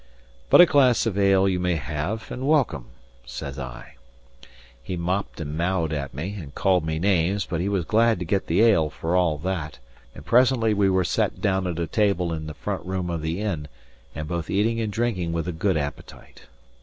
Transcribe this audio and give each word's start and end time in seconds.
"But 0.49 0.61
a 0.61 0.65
glass 0.65 1.05
of 1.05 1.15
ale 1.15 1.47
you 1.47 1.59
may 1.59 1.75
have, 1.75 2.31
and 2.31 2.47
welcome," 2.47 2.87
said 3.23 3.59
I. 3.59 3.97
He 4.81 4.97
mopped 4.97 5.39
and 5.39 5.55
mowed 5.55 5.93
at 5.93 6.11
me, 6.11 6.33
and 6.39 6.55
called 6.55 6.83
me 6.83 6.97
names; 6.97 7.45
but 7.45 7.59
he 7.61 7.69
was 7.69 7.85
glad 7.85 8.17
to 8.17 8.25
get 8.25 8.47
the 8.47 8.63
ale, 8.63 8.89
for 8.89 9.15
all 9.15 9.37
that; 9.37 9.77
and 10.15 10.25
presently 10.25 10.73
we 10.73 10.89
were 10.89 11.03
set 11.03 11.39
down 11.39 11.67
at 11.67 11.77
a 11.77 11.85
table 11.85 12.33
in 12.33 12.47
the 12.47 12.55
front 12.55 12.83
room 12.83 13.11
of 13.11 13.21
the 13.21 13.41
inn, 13.41 13.67
and 14.15 14.27
both 14.27 14.49
eating 14.49 14.81
and 14.81 14.91
drinking 14.91 15.33
with 15.33 15.47
a 15.47 15.51
good 15.51 15.77
appetite. 15.77 16.47